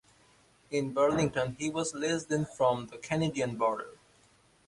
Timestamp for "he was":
1.59-1.93